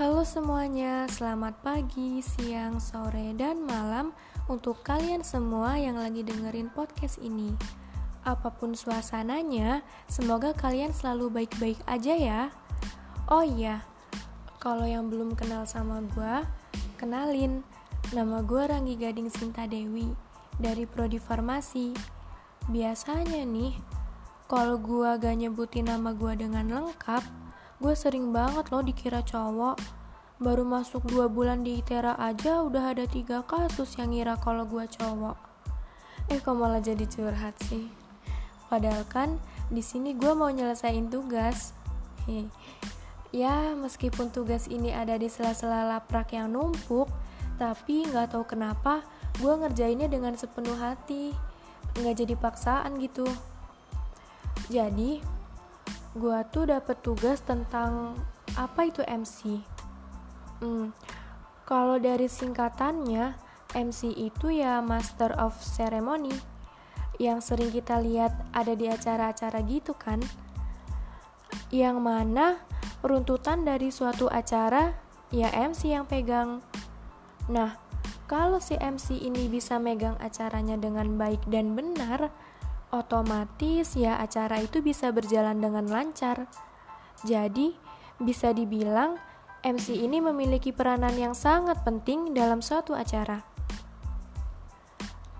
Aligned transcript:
Halo 0.00 0.24
semuanya, 0.24 1.04
selamat 1.12 1.60
pagi, 1.60 2.24
siang, 2.24 2.80
sore, 2.80 3.36
dan 3.36 3.68
malam 3.68 4.16
untuk 4.48 4.80
kalian 4.80 5.20
semua 5.20 5.76
yang 5.76 6.00
lagi 6.00 6.24
dengerin 6.24 6.72
podcast 6.72 7.20
ini. 7.20 7.52
Apa 8.24 8.48
pun 8.48 8.72
suasananya, 8.72 9.84
semoga 10.08 10.56
kalian 10.56 10.96
selalu 10.96 11.44
baik-baik 11.44 11.76
aja 11.84 12.16
ya. 12.16 12.48
Oh 13.28 13.44
iya, 13.44 13.84
kalau 14.56 14.88
yang 14.88 15.12
belum 15.12 15.36
kenal 15.36 15.68
sama 15.68 16.00
gue, 16.16 16.48
kenalin, 16.96 17.60
nama 18.16 18.40
gue 18.40 18.72
Ranggi 18.72 18.96
Gading 18.96 19.28
Sinta 19.28 19.68
Dewi 19.68 20.16
dari 20.56 20.88
Prodi 20.88 21.20
Farmasi. 21.20 21.92
Biasanya 22.72 23.44
nih, 23.44 23.76
kalau 24.48 24.80
gue 24.80 25.12
gak 25.20 25.36
nyebutin 25.36 25.92
nama 25.92 26.16
gue 26.16 26.40
dengan 26.40 26.72
lengkap, 26.72 27.49
Gue 27.80 27.96
sering 27.96 28.28
banget 28.28 28.68
loh 28.68 28.84
dikira 28.84 29.24
cowok. 29.24 29.80
Baru 30.36 30.68
masuk 30.68 31.08
dua 31.08 31.32
bulan 31.32 31.64
di 31.64 31.80
ITERA 31.80 32.12
aja 32.20 32.60
udah 32.60 32.92
ada 32.92 33.08
tiga 33.08 33.40
kasus 33.44 33.96
yang 33.96 34.12
ngira 34.12 34.36
kalau 34.36 34.68
gue 34.68 34.84
cowok. 34.84 35.36
Eh 36.28 36.38
kok 36.44 36.56
malah 36.60 36.84
jadi 36.84 37.08
curhat 37.08 37.56
sih? 37.66 37.88
Padahal 38.68 39.08
kan 39.08 39.40
di 39.72 39.80
sini 39.80 40.12
gue 40.12 40.32
mau 40.36 40.52
nyelesain 40.52 41.08
tugas. 41.08 41.72
Hei. 42.28 42.52
Ya, 43.30 43.72
meskipun 43.78 44.28
tugas 44.34 44.66
ini 44.66 44.90
ada 44.90 45.14
di 45.14 45.30
sela-sela 45.30 45.86
laprak 45.86 46.34
yang 46.34 46.50
numpuk, 46.50 47.06
tapi 47.56 48.02
nggak 48.04 48.34
tahu 48.34 48.42
kenapa 48.42 49.06
gue 49.38 49.54
ngerjainnya 49.54 50.10
dengan 50.10 50.34
sepenuh 50.34 50.74
hati, 50.74 51.30
nggak 51.94 52.26
jadi 52.26 52.34
paksaan 52.34 52.98
gitu. 52.98 53.24
Jadi, 54.66 55.22
Gua 56.16 56.42
tuh 56.42 56.66
dapet 56.66 56.98
tugas 57.02 57.38
tentang 57.42 58.18
apa 58.58 58.90
itu 58.90 59.02
MC. 59.06 59.62
Hmm, 60.58 60.90
kalau 61.62 62.02
dari 62.02 62.26
singkatannya, 62.26 63.38
MC 63.78 64.10
itu 64.10 64.50
ya 64.50 64.82
Master 64.82 65.30
of 65.38 65.54
Ceremony 65.62 66.34
yang 67.20 67.38
sering 67.44 67.70
kita 67.70 68.00
lihat 68.00 68.32
ada 68.50 68.74
di 68.74 68.90
acara-acara 68.90 69.62
gitu 69.62 69.94
kan. 69.94 70.18
Yang 71.70 71.96
mana 72.02 72.46
runtutan 73.06 73.62
dari 73.62 73.94
suatu 73.94 74.26
acara 74.26 74.96
ya 75.30 75.52
MC 75.54 75.94
yang 75.94 76.10
pegang. 76.10 76.58
Nah, 77.46 77.78
kalau 78.26 78.58
si 78.58 78.74
MC 78.78 79.20
ini 79.20 79.46
bisa 79.46 79.78
megang 79.78 80.18
acaranya 80.18 80.74
dengan 80.74 81.18
baik 81.18 81.44
dan 81.46 81.74
benar, 81.78 82.30
otomatis 82.90 83.94
ya 83.94 84.18
acara 84.18 84.62
itu 84.62 84.82
bisa 84.82 85.14
berjalan 85.14 85.58
dengan 85.58 85.86
lancar. 85.86 86.50
Jadi, 87.22 87.74
bisa 88.20 88.52
dibilang 88.52 89.16
MC 89.60 89.92
ini 89.92 90.24
memiliki 90.24 90.72
peranan 90.72 91.12
yang 91.16 91.32
sangat 91.36 91.80
penting 91.84 92.32
dalam 92.32 92.64
suatu 92.64 92.96
acara. 92.96 93.44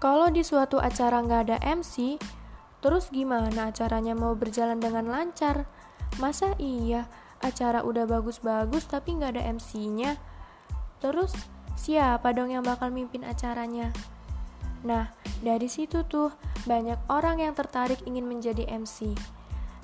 Kalau 0.00 0.32
di 0.32 0.40
suatu 0.40 0.80
acara 0.80 1.20
nggak 1.20 1.42
ada 1.48 1.58
MC, 1.60 2.16
terus 2.80 3.12
gimana 3.12 3.68
acaranya 3.68 4.16
mau 4.16 4.32
berjalan 4.32 4.80
dengan 4.80 5.12
lancar? 5.12 5.68
Masa 6.16 6.56
iya 6.56 7.04
acara 7.40 7.84
udah 7.84 8.08
bagus-bagus 8.08 8.88
tapi 8.88 9.16
nggak 9.16 9.36
ada 9.36 9.42
MC-nya? 9.52 10.16
Terus 11.04 11.32
siapa 11.76 12.32
dong 12.32 12.52
yang 12.52 12.64
bakal 12.64 12.92
mimpin 12.92 13.24
acaranya? 13.24 13.92
Nah, 14.84 15.12
dari 15.44 15.68
situ 15.68 16.04
tuh 16.08 16.32
banyak 16.64 16.96
orang 17.12 17.40
yang 17.44 17.52
tertarik 17.52 18.00
ingin 18.04 18.24
menjadi 18.24 18.64
MC. 18.68 19.12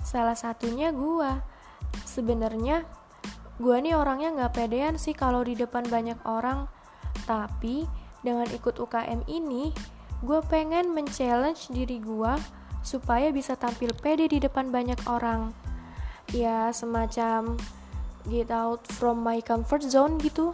Salah 0.05 0.37
satunya 0.37 0.93
gua. 0.93 1.45
Sebenarnya 2.05 2.85
gua 3.61 3.81
nih 3.81 3.97
orangnya 3.97 4.33
nggak 4.37 4.55
pedean 4.57 4.95
sih 4.97 5.13
kalau 5.13 5.45
di 5.45 5.57
depan 5.57 5.85
banyak 5.89 6.17
orang. 6.25 6.69
Tapi 7.25 7.89
dengan 8.27 8.49
ikut 8.51 8.77
UKM 8.83 9.23
ini, 9.31 9.71
gue 10.25 10.41
pengen 10.51 10.91
men-challenge 10.91 11.71
diri 11.71 12.03
gue 12.03 12.33
supaya 12.83 13.31
bisa 13.31 13.55
tampil 13.55 13.95
pede 13.95 14.27
di 14.27 14.43
depan 14.43 14.75
banyak 14.75 14.99
orang. 15.07 15.55
Ya, 16.35 16.75
semacam 16.75 17.55
get 18.27 18.51
out 18.51 18.83
from 18.91 19.23
my 19.23 19.39
comfort 19.39 19.87
zone 19.87 20.19
gitu. 20.19 20.51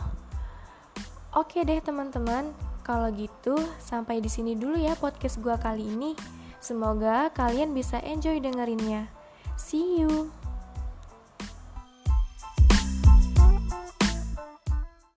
Oke 1.33 1.65
deh 1.65 1.81
teman-teman, 1.81 2.53
kalau 2.83 3.09
gitu, 3.15 3.55
sampai 3.79 4.19
di 4.19 4.27
sini 4.27 4.59
dulu 4.59 4.75
ya 4.75 4.99
podcast 4.99 5.39
gua 5.39 5.55
kali 5.57 5.87
ini. 5.87 6.19
Semoga 6.63 7.31
kalian 7.35 7.75
bisa 7.75 7.99
enjoy 8.03 8.39
dengerinnya. 8.39 9.11
See 9.59 10.03
you. 10.03 10.42